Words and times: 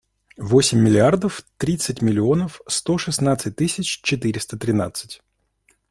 Восемь 0.39 0.79
миллиардов 0.79 1.43
тридцать 1.59 2.01
миллионов 2.01 2.63
сто 2.65 2.97
шестнадцать 2.97 3.55
тысяч 3.55 4.01
четыреста 4.01 4.57
тринадцать. 4.57 5.21